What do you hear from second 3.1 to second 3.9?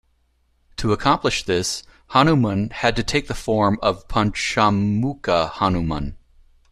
the form